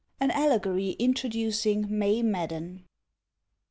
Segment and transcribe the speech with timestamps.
[0.19, 2.85] AN ALLEGORY INTRODUCING “MAE MADDEN.